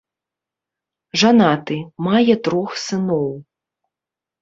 [1.25, 3.33] Жанаты, мае трох сыноў.